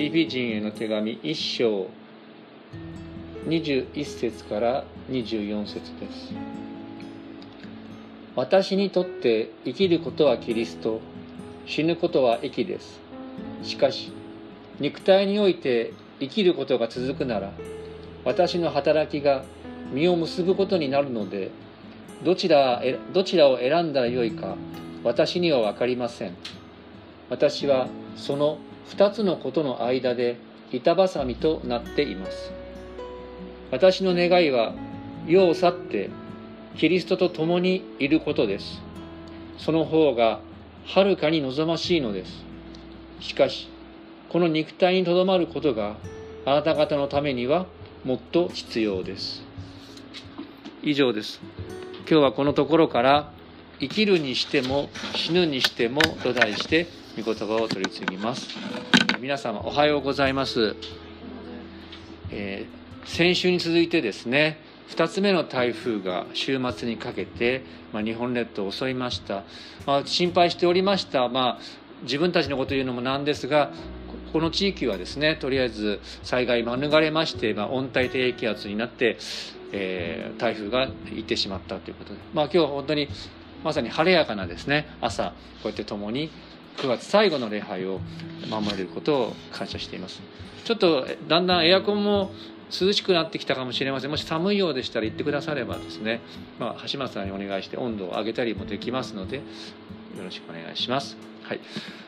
[0.00, 1.86] リピ人への手紙1章。
[3.46, 6.32] 21節から24節です。
[8.34, 11.02] 私にとって生きることはキリスト。
[11.66, 12.98] 死ぬことは益です。
[13.62, 14.10] しかし
[14.78, 17.52] 肉体において生きることが続くなら
[18.24, 19.44] 私の働きが
[19.92, 21.50] 実を結ぶことになるので
[22.24, 22.82] どちら
[23.12, 24.56] どちらを選んだらよいか
[25.04, 26.34] 私には分かりません。
[27.28, 28.56] 私はその
[28.88, 30.38] 2つのことの間で
[30.72, 32.52] 板挟みとなっています。
[33.70, 34.74] 私の願いは
[35.26, 36.10] 世を去って
[36.76, 38.80] キリストと共にいることです。
[39.58, 40.40] その方が
[40.86, 42.44] はるかに望ましいのです。
[43.20, 43.68] しかし
[44.28, 45.96] この肉体にとどまることが
[46.46, 47.66] あなた方のためには
[48.04, 49.42] もっと必要です。
[50.82, 51.40] 以上です。
[52.08, 53.30] 今日はこのところから
[53.78, 58.48] 生きるにしても死ぬにしてもと題して御言葉を取り次ぎます。
[59.20, 60.76] 皆様おはようございます、
[62.30, 69.44] えー、先週に続いてですね2つ目の台風が週末にかけて、まあ、日本列島を襲いました、
[69.86, 71.60] まあ、心配しておりました、まあ、
[72.02, 73.72] 自分たちのことを言うのもなんですが
[74.32, 79.18] この地域はですねとりあえず災害免れまして、まあ、温帯低気圧になって、
[79.72, 83.08] えー、台風が行ってしまったということで、まあ、今日は本当に
[83.62, 85.30] まさに晴れやかなですね朝
[85.62, 86.30] こうやって共に
[86.78, 88.00] 9月最後の礼拝を
[88.48, 90.20] 守れることを感謝しています。
[90.64, 92.30] ちょっとだんだんエアコンも
[92.70, 94.10] 涼しくなってきたかもしれません。
[94.10, 96.20] もし寒いようでしたら言ってくださればですね、
[96.58, 99.42] まあ、橋本さんにお願いして温度を上げたりもできますのでよ
[100.24, 101.60] ろしくお願いします、はい。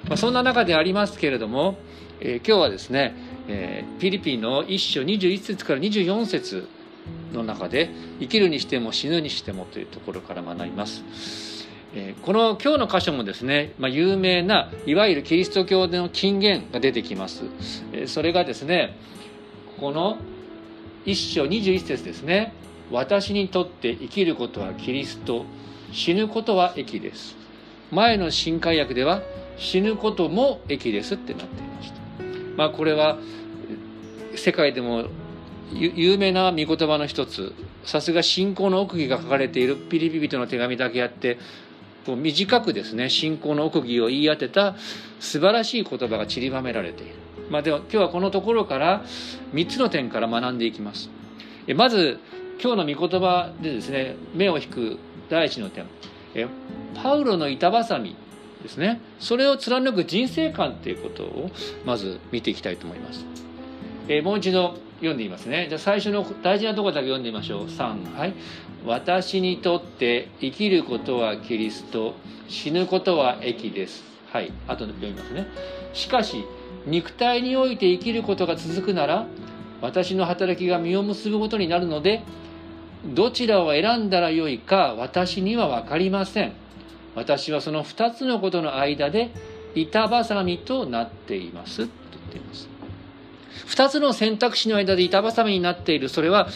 [0.08, 1.78] まあ、そんな中でありますけれども、
[2.20, 3.14] えー、今日はですね、
[3.48, 6.68] えー、フィリピンの一章21節から24節
[7.32, 7.90] の中で
[8.20, 11.02] 生きるにしても死ぬにしてもというところから学びます。
[12.22, 17.42] この今日の箇所もですね、まあ、有名ないわゆるキリスト教での金言が出てきます。
[18.06, 18.96] それがですね
[19.78, 20.16] この
[21.04, 22.54] 一章21節ですね。
[22.90, 25.44] 私にとって生きることはキリスト。
[25.92, 27.36] 死ぬことは益です。
[27.90, 29.20] 前の新海訳では
[29.58, 32.00] 死ぬことも益ですってなっていました。
[32.56, 33.18] まあこれは
[34.34, 35.04] 世界でも
[35.74, 37.52] 有名な御言葉の一つ。
[37.84, 41.38] さすが信仰の奥義が書かれているピリピ人の手紙だけあって
[42.04, 44.76] こう短くですね信仰の奥義を言い当てた
[45.20, 47.14] 素晴らしい言葉が散りばめられている、
[47.50, 49.04] まあ、では今日はこのところから
[49.54, 51.10] 3つの点から学んでいきます。
[51.76, 52.18] まず
[52.62, 54.98] 今日の御言葉でですね目を引く
[55.28, 55.86] 第一の点。
[56.94, 58.16] パウロの板挟み
[58.62, 59.00] ですね。
[59.18, 61.50] それを貫く人生観ということを
[61.84, 63.24] まず見ていきたいと思います、
[64.08, 65.66] えもう一度読んでみますね。
[65.68, 67.66] じゃあ最初の大事なところだけ読んでみましょう。
[67.66, 68.34] 3はい。
[68.84, 72.14] 私にとって生きることはキリスト
[72.48, 74.02] 死ぬことは益です。
[74.32, 74.52] はい。
[74.66, 75.46] 後で読みますね。
[75.92, 76.44] しかし
[76.86, 79.26] 肉体において生きることが続くなら
[79.80, 82.22] 私の働きが実を結ぶことになるので
[83.04, 86.52] どちらを選んだらよいか私には分かりません。
[87.14, 89.30] 私はその2つのことの間で
[89.74, 91.86] 板挟みとなっています。
[91.86, 92.68] と言っています。
[93.66, 96.08] 2つの選択肢の間で板挟みになっている。
[96.08, 96.48] それは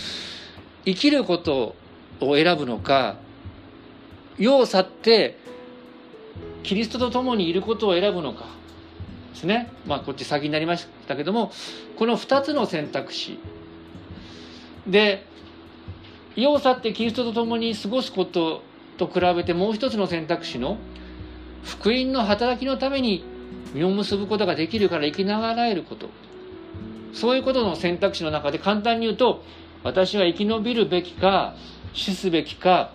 [0.85, 1.75] 生きること
[2.21, 3.17] を選ぶのか
[4.39, 5.39] 世を去って
[6.63, 8.45] キリストと共にいることを選ぶのか。
[9.33, 9.71] ですね。
[9.87, 11.53] まあこっち先になりましたけども
[11.97, 13.39] この2つの選択肢。
[14.87, 15.25] で
[16.35, 18.63] 世を去ってキリストと共に過ごすこと
[18.99, 20.79] と比べてもう一つの選択肢の
[21.65, 23.25] 福音の働きのために
[23.75, 26.09] 実を結ぶことができるから生きながらえること。
[27.13, 29.43] そういうことの選択肢の中で簡単に言うと
[29.83, 31.55] 私は生き延びるべきか
[31.95, 32.91] 死すべきか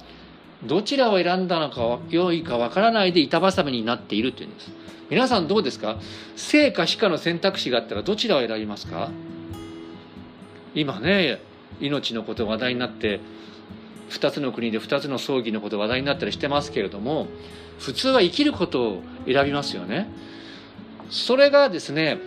[0.63, 4.71] どちらを選んだのか良いかわからないで板挟みになっているというんです。
[5.09, 5.97] 皆さんどうですか？
[6.35, 9.09] 生か死かの選択肢があったらどちらを選びますか？
[10.73, 11.41] 今ね
[11.79, 13.19] 命のこと話題になって
[14.09, 17.27] 2つの国で2つの葬儀のこと話題になったりしてますけれども
[17.79, 20.07] 普通は生きることを選びますよね。
[21.09, 22.19] それがですね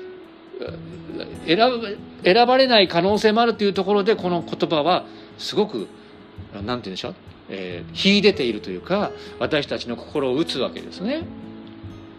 [1.46, 1.58] 選
[2.22, 5.06] 選ばれない可能性もあるというところでこの言葉は
[5.38, 5.88] すごく
[6.54, 7.14] 何て言うんでしょう、
[7.48, 11.24] えー、秀でているというか私たちの心を打つわけですね。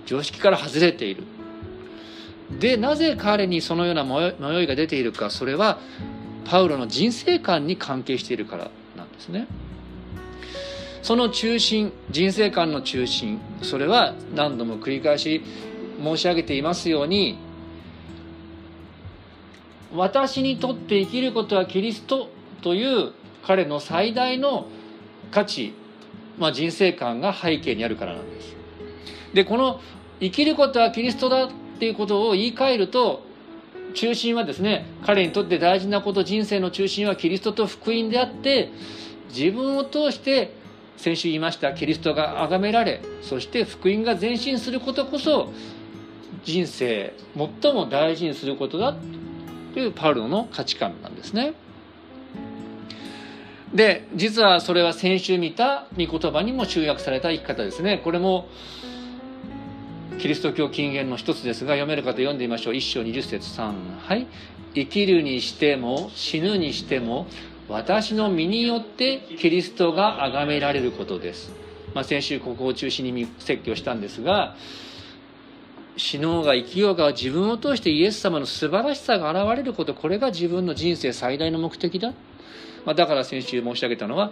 [0.05, 1.23] 常識から外れている。
[2.59, 5.79] でなぜ彼にそのような迷いが出ているかそれは
[6.45, 9.47] パウロの人生観に関係しているからなんですね。
[11.01, 15.43] その中心人生観の中心それは何度も繰り返し
[16.03, 17.37] 申し上げていますように
[19.93, 22.29] 私にとって生きることはキリスト
[22.61, 23.11] という
[23.45, 24.67] 彼の最大の
[25.31, 25.73] 価値、
[26.37, 28.55] まあ、人生観が背景にあるからなんです。
[29.33, 29.81] でこの
[30.19, 31.49] 生きることはキリストだっ
[31.79, 33.21] ていうことを言い換えると
[33.93, 38.69] 中心はですね彼にとって大事なこと人生の中心はキリストと福音であって
[39.29, 40.53] 自分を通して
[40.97, 45.51] 先週言いましたキリストが崇められそして福音が前進することこそ
[46.45, 47.13] 人生
[47.61, 48.95] 最も大事にすることだ
[49.73, 51.53] というパウロの価値観なんですね。
[53.75, 57.99] で実はそれは先週見た御言葉にも集約された生き方ですね。
[58.03, 58.47] これも
[60.17, 62.75] キリスト教金言の一つですが読める方読んでみましょう。
[62.75, 63.75] 一章二十節三。
[63.99, 64.27] はい。
[64.75, 67.27] 生きるにしても死ぬにしても
[67.67, 71.51] 私の身によってキリストが崇められることです、
[71.93, 74.55] まあ、先週ここを中心に説教したんですが
[75.97, 82.13] 死のうが生きようが自分を通してイエス様の素晴らしさが現れることこれが自分の人生最大の目的だ。
[82.85, 84.31] まあ、だから先週申し上げたのは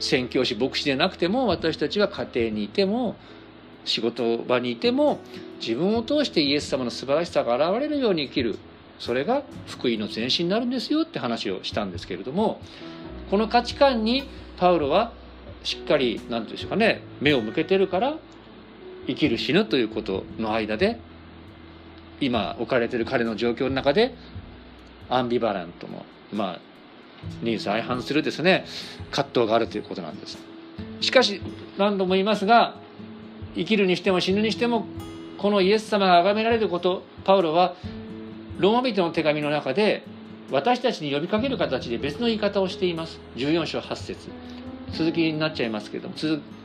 [0.00, 3.16] 宣教師牧師でなくても私たちは家庭にいても
[3.84, 5.20] 仕事場にいても
[5.60, 8.58] 自分を通してイエス様の素晴らしさが現れるように生きる。
[8.98, 12.60] それが福音の前進になるんですよって話をしたんですけれども
[13.30, 15.12] この価値観にパウロは
[15.62, 18.16] しっかり何て言うんでしょうかね目を向けてるから
[19.06, 20.98] 生きる死ぬということの間で
[22.20, 24.14] 今置かれてる彼の状況の中で
[25.08, 26.60] アンビバラントのまあ
[27.42, 28.64] に相反するですね
[29.10, 30.38] 葛藤があるということなんです。
[31.00, 31.40] しかし
[31.76, 32.76] 何度も言いますが
[33.54, 34.86] 生きるにしても死ぬにしても
[35.38, 37.74] このイエス様が崇められることパウロは
[38.58, 40.04] ローマ人の手紙の中で
[40.50, 43.20] 私たちに呼びかける形で別の言い方をしています。
[43.36, 44.28] 14章8節。
[44.92, 46.14] 続きになっちゃいますけども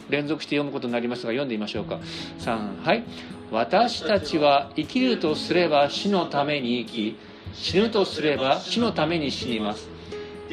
[0.09, 1.99] 連続して読むことになりますが読んでみましょうか。
[2.39, 3.03] 3はい。
[3.51, 7.17] 私たちは生きるとすれば死のために生き
[7.53, 9.92] 死ぬとすれば死のために死にます。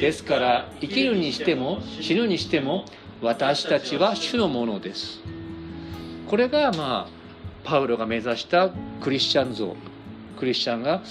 [0.01, 2.85] ですから生きるにしても死ぬにしても
[3.21, 5.21] 私たちは主のものです。
[6.27, 7.07] これがまあ
[7.63, 9.75] パウロが目指したクリスチャン像。
[10.39, 11.03] クリスチャンが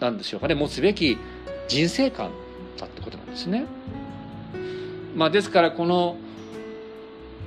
[0.00, 1.16] 何でしょうかね持つべき
[1.68, 2.32] 人生観
[2.76, 3.66] だってことなんですね。
[5.14, 6.16] まあ、ですからこの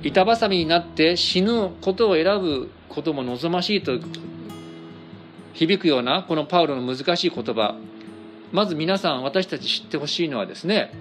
[0.02, 3.98] 板挟みになって死ぬことを選ぶことも望ましいと
[5.52, 7.76] 響くようなこのパウロの難しい言葉。
[8.52, 10.92] まず皆さん私たち知ってほしいのはですね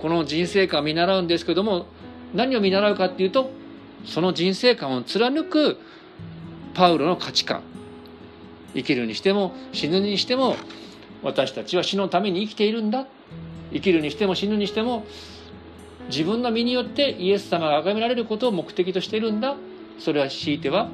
[0.00, 1.86] この人生観を見習うんですけども
[2.34, 3.50] 何を見習うかっていうと
[4.04, 5.78] その人生観を貫く
[6.74, 7.62] パウロの価値観。
[8.74, 10.54] 生きるにしても死ぬにしても
[11.22, 13.06] 私たちは死のために生きているんだ。
[13.72, 15.04] 生きるにしても死ぬにしても
[16.08, 19.56] 自分の身によってイエス様が崇められることを目的としているんだ。
[19.98, 20.88] それは強いては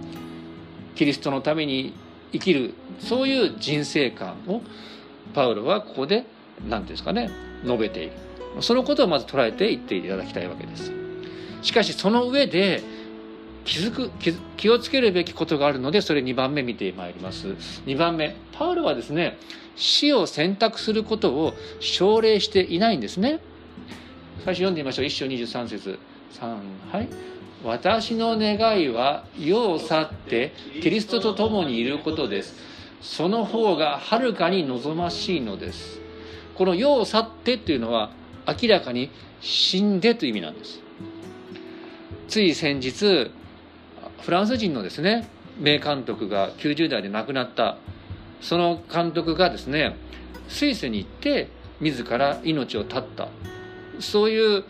[0.94, 1.92] キリストのために
[2.32, 2.74] 生きる。
[3.00, 4.62] そういう人生観を
[5.34, 7.31] パウロはここで何て言うんですかね
[7.64, 8.12] 述べている。
[8.60, 10.92] そのことをまず捉えていっていただきたいわけです。
[11.62, 12.82] しかしその上で
[13.64, 14.10] 気づく
[14.56, 17.48] 気をつけるべきことがあるのでそれ2番目見てまいります。
[17.86, 19.38] 2番目パウロはですね
[19.76, 23.40] 死を選択することを奨励していないんですね。
[24.44, 25.06] 最初読んでみましょう。
[25.06, 25.98] 1章23節。
[26.38, 26.58] 3
[26.92, 27.08] はい。
[27.64, 30.52] 私の願いは世を去って
[30.82, 32.73] キリストと共にいることです。
[33.00, 36.00] その方がはるかに望ましいのです。
[36.55, 38.11] この世を去ってっていうのは
[38.46, 39.11] 明らかに
[39.41, 40.81] 死んでという意味なんです。
[42.29, 43.31] つい先日
[44.23, 45.29] フランス人のですね
[45.61, 47.77] 名監督が90代で亡くなった
[48.41, 49.96] その監督がですね
[50.48, 51.48] スイスに行って
[51.81, 53.29] 自ら命を絶った。
[54.01, 54.65] そういう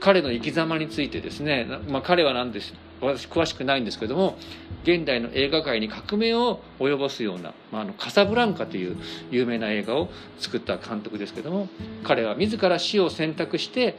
[0.00, 4.36] 彼の生き様についてですね、まあ、彼は何です私詳しくないんですけども
[4.82, 8.96] 現代の映画界に革命を及ぼすような「まあ、あのカサブランカ」という
[9.30, 11.68] 有名な映画を作った監督ですけども
[12.04, 13.96] 彼は自ら死を選択して、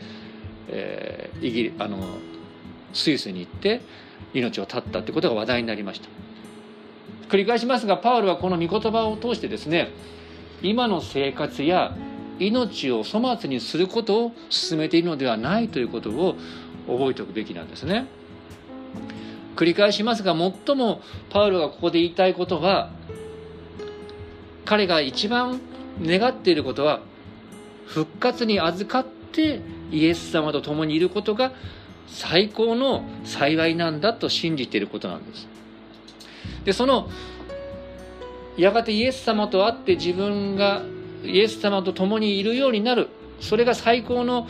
[0.68, 1.98] えー、イギリあの
[2.94, 3.82] スイスに行って
[4.34, 6.08] 命を絶ったってことが話題になりました
[7.30, 9.90] 繰り返しますがパウルはこの御言葉を通してですね
[10.62, 11.96] 今の生活や
[12.40, 16.36] 命を粗末にすることを進めているのではないということを
[16.88, 18.06] 覚えておくべきなんですね。
[19.56, 22.92] 繰り返しますが最もパウロがここで言いたいことは
[24.66, 25.60] 彼が一番
[26.02, 27.02] 願っていることは
[27.86, 31.52] 復活に預かってイエス様と共にいることが
[32.08, 35.48] 最高の幸いなんだと信じていることなんです。
[36.66, 37.10] でその
[38.58, 40.84] やがてイエス様と会って自分が
[41.24, 44.48] イエス様と共にいるようになるそれが最高の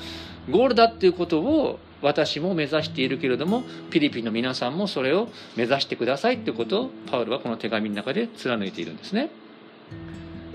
[0.49, 9.29] ゴールだっていうことを私も目指しているけれどもピリピンの皆さんもそれを目指してくださいってことをパウルはこの手紙の中で貫いているんですね。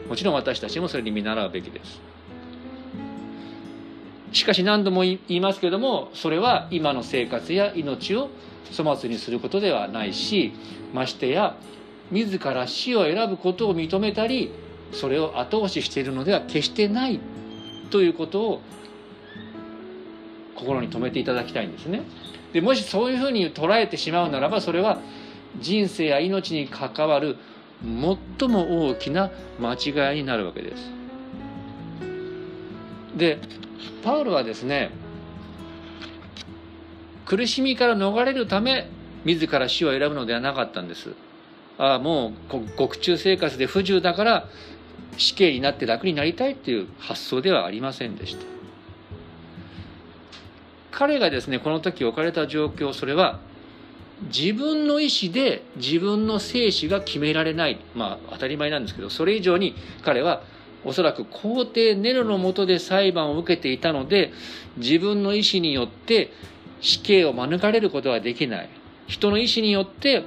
[0.08, 2.00] もちろん私たちもそれに見習うべきです。
[4.32, 8.28] しかし何度も言いますけれどもそれは今の生活や命を
[8.76, 10.52] 粗末にすることではないし
[10.92, 11.56] ましてや
[12.10, 14.52] 自ら死を選ぶことを認めたり
[14.92, 17.20] それを後押ししているのでは決してない
[17.90, 18.60] ということを
[20.56, 22.02] 心に留めていただきたいんですね。
[22.52, 24.98] でもしそういうふうに捉えてしまうならばそれは
[25.60, 27.36] 人生や命に関わる
[27.82, 30.90] 最も大きな間違いになるわけです。
[33.16, 33.38] で
[34.02, 34.90] パウロはですね
[37.24, 38.88] 苦しみから逃れるため
[39.24, 41.10] 自ら死を選ぶのではなかったんです。
[41.78, 44.48] ああもう獄中生活で不自由だから
[45.18, 48.55] 死刑になって楽になりたいっていう発想ではありませんでした。
[50.96, 53.38] 彼がですねこの時置かれた状況それは
[54.34, 60.42] 自分の意思で自分の生死が決められないまあ当たり前なんですけどそれ以上に彼は
[60.86, 64.32] おそらく皇帝ネロのもとで裁判を受けていたので
[64.78, 66.32] 自分の意思によって
[66.80, 68.70] 死刑を免れることはできない
[69.06, 70.24] 人の意思によって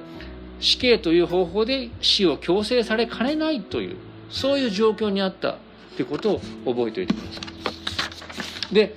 [0.60, 3.96] 死刑という方法で死を強制されかねないという
[4.30, 5.56] そういう状況にあった
[5.96, 7.40] ということを覚えておいてくださ
[8.70, 8.74] い。
[8.74, 8.94] で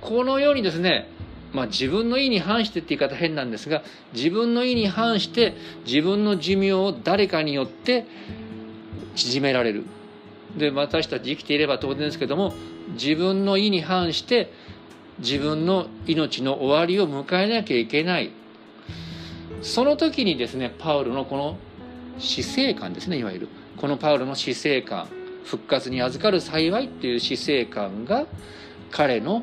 [0.00, 1.08] このようにですね
[1.52, 5.54] まあ、自分の意に反してって言い方変なんですが自分の意に反して
[5.84, 8.06] 自分の寿命を誰かによって
[9.16, 9.84] 縮められる。
[10.56, 12.54] で私たち生きていれば当然ですけども
[12.92, 14.52] 自分の意に反して
[15.18, 18.30] 自分の命の終わりを迎えなきゃいけない。
[19.62, 21.58] その時にですねパウロのこの
[22.18, 23.48] 死生観ですねいわゆる。
[23.76, 25.08] このパウロの死生観
[25.44, 28.26] 復活に預かる幸いっていう死生観が
[28.90, 29.42] 彼の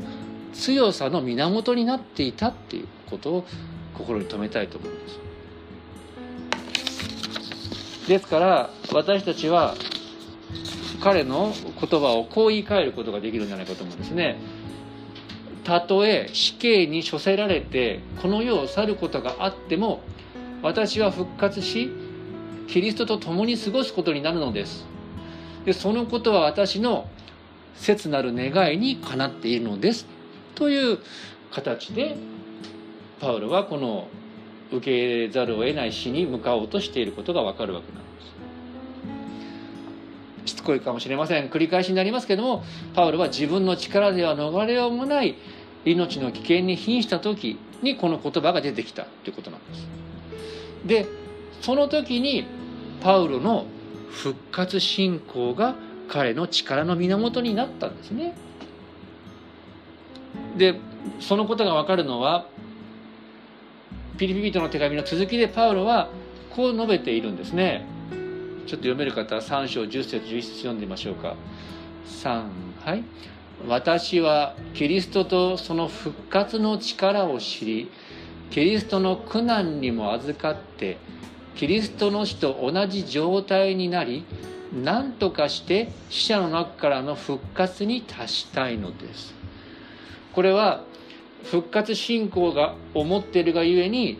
[0.53, 3.45] 強さの源になっていたっていうことを
[3.93, 5.19] 心に留めたいと思います。
[8.07, 9.75] ですから私たちは
[11.01, 14.37] 彼の言葉をこう言い換えることができるんじゃないかと思うんですね。
[15.67, 19.99] たとえ死刑に処せられてこの世を去ることがあっても
[20.61, 21.91] 私は復活し
[22.69, 24.85] キリストと共に過ごすことになるのです
[25.65, 27.09] でそのことは私の
[27.75, 30.07] 切なる願いにかなっているのです
[30.57, 30.97] という
[31.51, 32.17] 形で
[33.19, 34.07] パウロはこの
[34.71, 38.07] 受け入れざるを得ない死に向かおうとしていることがわかるわけなんで
[40.45, 42.63] すしつこいかもしれません繰り返しになりますけども
[42.95, 45.35] パウロは自分の力では逃れようもない
[45.85, 49.87] 命の危険に瀕した時にこの言葉が出てきたということなんです。
[50.85, 51.05] で
[51.61, 52.45] その時に
[53.01, 53.67] パウロの
[54.09, 55.75] 復活信仰が
[56.07, 58.35] 彼の力の源になったんですね。
[60.57, 60.79] で
[61.19, 62.47] そのことが分かるのは
[64.17, 66.09] ピリピリとの手紙の続きでパウロは
[66.49, 67.85] こう述べているんですね。
[68.65, 71.35] ちょっと読める方は3章10節11節読んでみましょうか。
[72.07, 72.43] 3
[72.83, 73.03] はい
[73.67, 77.91] 私はキリストとその復活の力を知り
[78.51, 80.97] キリストの苦難にも預かって
[81.55, 84.25] キリストの死と同じ状態になり
[84.83, 89.36] 何とかして死者の中からの復活に達したいのです
[90.37, 90.83] これは
[91.45, 94.19] 復活信仰が思っているがゆえに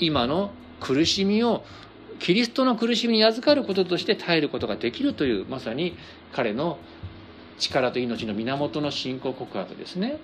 [0.00, 1.62] 今の苦しみを
[2.18, 5.96] キリストの苦しみに預かることとして耐えることができるというまさに
[6.32, 6.78] 彼の
[7.60, 10.18] 力と命の源の信仰告白ですね。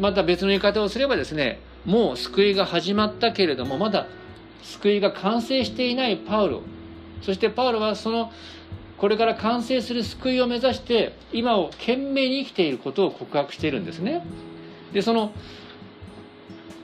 [0.00, 4.06] また別の言い方をすればですねもう救いが始まったけれどもまだ
[4.62, 6.62] 救いが完成していないパウロ。
[7.22, 8.30] そしてパウロはその
[8.98, 14.24] これから完成する救いを目指して今を懸命に生きていることを告白しているんですね。
[14.92, 15.32] でその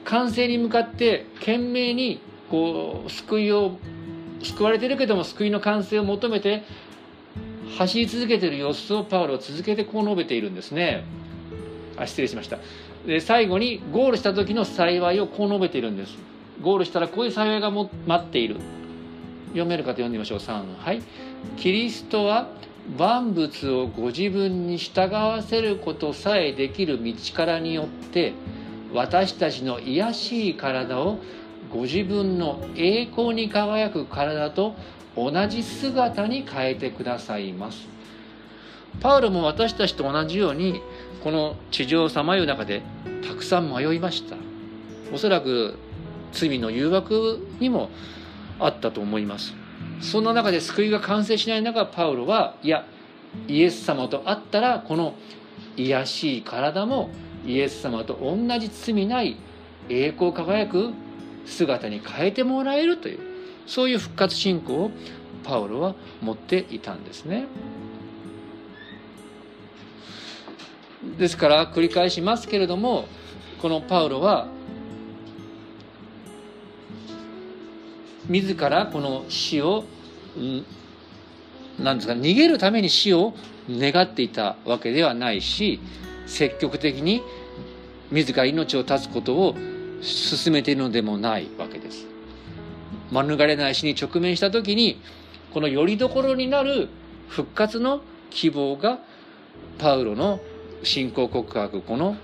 [0.05, 3.79] 完成に向かって懸命にこう救いを
[4.43, 6.65] 救われてるけども救いの完成を求めて
[7.79, 11.05] 走り続けている様子をパウロは続けてこう述べているんですね。
[11.97, 12.59] あ失礼しました。
[13.07, 16.17] で最後にゴールした時の幸いをこう述べているんです。
[16.61, 18.57] ゴールしたらこういう幸いがも待っている。
[19.49, 20.39] 読める方読んでみましょう。
[20.39, 21.03] 3はい。
[21.57, 22.49] キリストは
[22.99, 28.33] 万物をご自分に従わせることさえできる道からによって
[28.93, 31.19] 私たちの卑しい体を
[31.73, 34.75] ご自分の栄光に輝く体と
[35.17, 37.89] 同じ姿に変えてくださいます。
[39.01, 40.83] パウロも私たちと同じように
[41.23, 42.83] この地上をさまよう中で
[43.27, 44.37] たくさん迷いました。
[45.13, 45.79] おそらく
[46.33, 47.91] 罪の誘惑にも
[48.59, 49.62] あったと思います。
[50.01, 52.85] そんな中で救いが完成しない中パウロはいや
[53.49, 55.15] イエス様と会ったらこの
[55.77, 57.11] 卑しい体も
[57.47, 59.37] イエス様と同じ罪ない
[59.89, 60.93] 栄光輝く
[61.47, 63.21] 姿に変えてもらえるという
[63.67, 64.91] そういう復活信仰を
[65.45, 67.47] パウロは持っていたんですね。
[71.19, 73.07] ですから繰り返しますけれども
[73.61, 74.47] このパウロは
[78.29, 79.85] 自らこの死を、
[81.79, 83.35] なんですか逃げるために死を
[83.69, 85.81] 願っていたわけではないし
[86.27, 87.23] 積極的に
[88.11, 89.57] 自ら命を絶つことを
[90.01, 92.07] 進めているのでもないわけです。
[93.11, 95.01] 免れない死に直面した時に
[95.53, 96.89] この拠り所になる
[97.29, 98.01] 復活の
[98.31, 98.99] 希望が
[99.79, 100.41] パウロの
[100.83, 102.17] 信仰告白この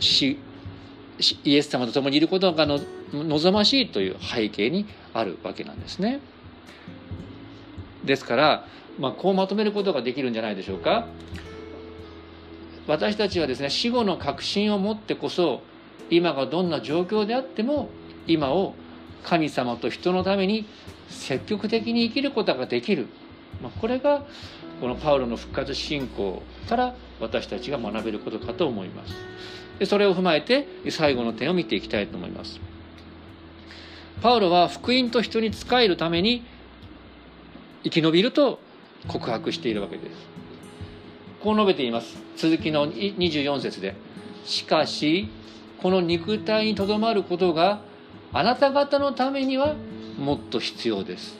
[0.00, 0.38] 死
[1.44, 2.66] イエス様と共にいることが
[3.12, 6.20] 望ましいという背景にあるわけなんですね。
[8.04, 8.66] ですから、
[8.98, 11.06] まあ、こうまとめることができるんじゃないでしょうか。
[12.86, 15.62] 私たちはですね死後の確信を持ってこそ
[16.10, 17.90] 今がどんな状況であっても
[18.26, 18.74] 今を
[19.22, 20.66] 神様と人のために
[21.08, 23.06] 積極的に生きることができる、
[23.62, 24.24] まあ、これが
[24.80, 29.14] このパウロの復活信仰から私たちが学べることかと思います。
[29.78, 32.60] でそれを踏まえて最後の点を見ていきたいと思います。
[34.22, 36.44] パウロは福音と人に仕えるために
[37.82, 38.60] 生き延びると
[39.08, 40.16] 告白しているわけです。
[41.42, 42.16] こう述べています。
[42.36, 43.96] 続きの24節で。
[44.44, 45.28] しかし、
[45.82, 47.80] この肉体にとどまることが
[48.32, 49.74] あなた方のためには
[50.18, 51.36] もっと必要です。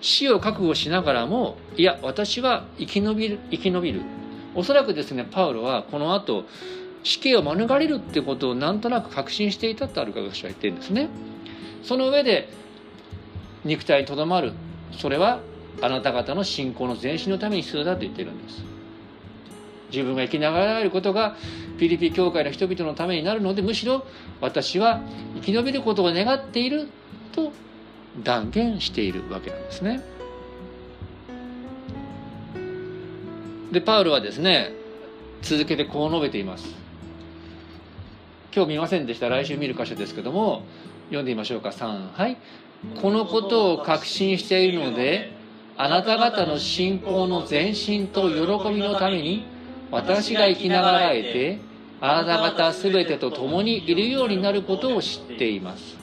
[0.00, 4.02] 死を覚悟しながらもいや私は生き延びる生き延びる
[4.54, 6.44] おそらくですねパウロはこの後
[7.02, 11.08] 死刑を免れるってことをなんとなく確信していたとある学者は言ってるんですね
[11.82, 12.48] その上で
[13.64, 14.52] 肉体にとどまる
[14.92, 15.40] それは
[15.80, 18.62] あなた方の信仰の前進のために必要だと言ってるんです
[19.90, 21.36] 自分が生きながらえることが
[21.78, 24.06] ピリピ教会の人々のためになるのでむしろ
[24.40, 25.00] 私は
[25.36, 26.88] 生き延びることを願っている
[27.32, 27.52] と
[28.22, 30.02] 断言しているわけなんですね。
[33.70, 34.72] でパウロはですね
[35.40, 36.81] 続けてこう述べています。
[38.54, 39.30] 今日見ませんでした。
[39.30, 40.62] 来週見る箇所ですけども
[41.06, 41.70] 読んでみましょうか。
[41.70, 42.36] 3はい。
[43.00, 45.32] このことを確信しているので
[45.78, 49.46] あなた方の信仰の前進と喜びのために
[49.90, 51.60] 私が生きながらえて
[52.00, 55.96] あなた方全てと共にいるようになることを知っています。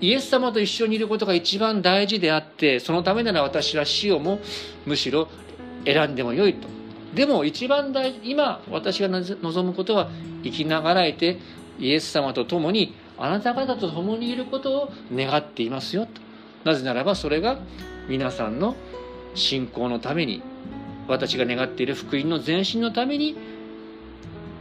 [0.00, 4.38] イエス様と一緒にいることが一番大事であってそのためなら私は死をも
[4.86, 5.28] むしろ
[5.84, 6.79] 選んでもよいと。
[7.14, 10.08] でも一番大事今私が望むことは
[10.44, 11.38] 生きながらえて
[11.78, 16.20] イエス様と共にあなた方と共にいることを願っていますよと。
[16.64, 17.58] なぜならばそれが
[18.08, 18.76] 皆さんの
[19.34, 20.42] 信仰のために
[21.08, 23.36] 私が願っている福音の前進のために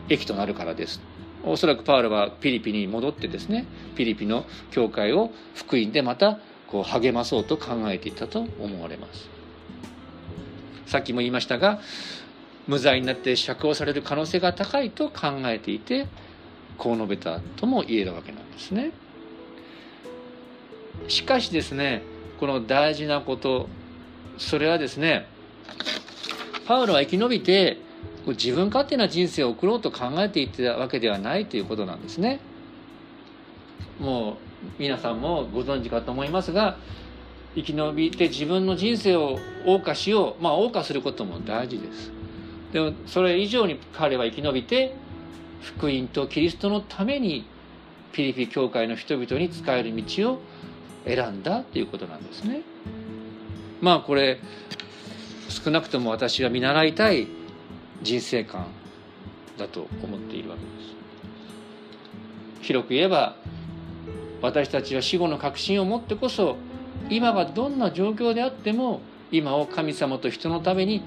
[0.09, 1.01] 益となるからです。
[1.43, 9.29] おそらくパウロはピリピに戻ってですねピリピの教会を福音でまたこう励まそうと考えていたと思われます。
[10.85, 11.79] さっきも言いましたが
[12.69, 16.05] 無罪になって釈放される可能性が高いと考えていて
[16.77, 18.91] こう述べたとも言えるわけなんですね
[21.07, 22.03] しかしですね
[22.39, 23.67] この大事なこと
[24.37, 25.25] それはですね
[26.67, 27.77] パウロは生き延びて
[28.27, 32.39] 自分勝手な人生を送ろうと考えていたわけではないということなんですね。
[33.99, 34.35] もう
[34.77, 36.77] 皆さんもご存知かと思いますが
[37.55, 42.18] 生き延びて自分の人生を謳歌しようまあ謳歌することも大事です。
[42.73, 44.95] でもそれ以上に彼は生き延びて
[45.61, 47.45] 福音とキリストのために
[48.11, 50.41] ピリピ教会の人々に使える道を
[51.05, 52.61] 選んだということなんですね。
[53.81, 54.39] まあこれ
[55.47, 57.27] 少なくとも私は見習いたい
[58.01, 58.67] 人生観
[59.57, 60.67] だと思っているわけで
[62.61, 63.35] す広く言えば
[64.41, 66.57] 私たちは死後の確信を持ってこそ
[67.09, 69.01] 今がどんな状況であっても
[69.31, 71.01] 今を神様と人のために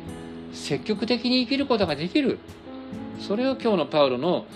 [0.52, 2.38] 積極的に生きることができる
[3.20, 4.46] それを今日のパウロの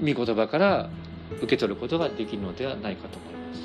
[0.00, 0.90] 御言葉から
[1.38, 3.60] 受け取ることができるのではないかと思います。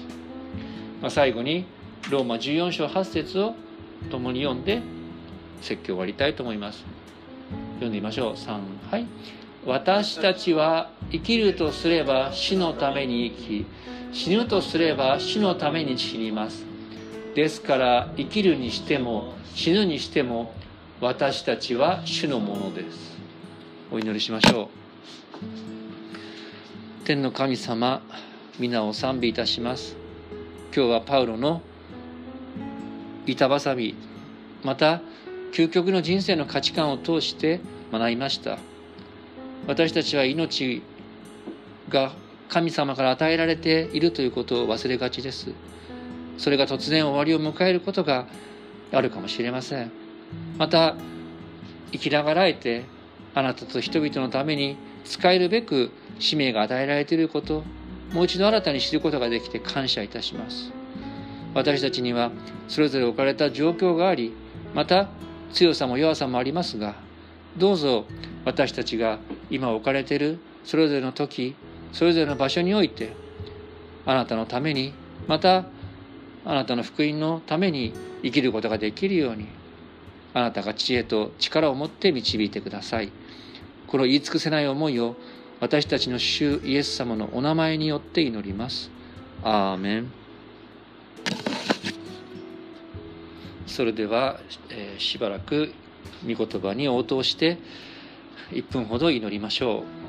[1.02, 1.66] まあ、最後に
[2.10, 3.56] ローマ14章8節を
[4.10, 4.82] 共に読んで
[5.62, 7.02] 説教を終わりたいと思います。
[7.82, 8.60] 読んでみましょう3
[8.92, 9.08] はい
[9.66, 13.66] 私たちは生きるとすれば死のために生き
[14.14, 16.64] 死ぬとすれば死のために死にます
[17.36, 20.54] ですから生きるにしても死ぬにしても
[21.02, 23.18] 私たちは主のものです。
[23.92, 24.68] お祈りしましょう。
[27.06, 28.04] 天の神様
[28.60, 29.96] 皆を賛美いたします。
[30.76, 31.64] 今日はパウロの
[33.26, 33.96] 板挟み
[34.64, 35.02] また
[35.54, 37.62] 究極の人生の価値観を通して
[37.92, 38.60] 学びました。
[39.66, 40.84] 私たちは命
[41.90, 42.12] が
[42.48, 45.52] 神様から与えられているということを忘れがちです。
[46.38, 48.28] それが突然終わりを迎えることが
[48.92, 50.01] あるかもしれません。
[50.58, 50.96] また
[51.92, 52.86] 生きながらえて
[53.34, 57.64] あなたと人々のために使えるべく使命が与えられていること
[58.14, 60.82] もう一度新たに知ることができて感謝いたします。
[61.54, 62.32] 私たちには
[62.68, 64.34] それぞれ置かれた状況があり
[64.74, 65.10] また
[65.52, 66.96] 強さも弱さもありますが
[67.58, 68.06] どうぞ
[68.46, 71.56] 私たちが今置かれているそれぞれの時
[71.92, 73.14] それぞれの場所において
[74.06, 74.94] あなたのために
[75.28, 75.66] また
[76.46, 79.48] あなたの福音のために生きることができるように
[80.34, 83.12] あなたが知恵と力を持って導いてください。
[83.88, 85.16] この言い尽くせない思いを
[85.60, 88.90] 私たちの主イエス様のお名前によって祈ります。
[89.44, 90.12] アーメン。
[93.68, 94.40] それでは、
[94.70, 95.74] えー、しばらく
[96.28, 97.58] 御言葉に応答して
[98.52, 100.01] 1分ほど祈りましょう。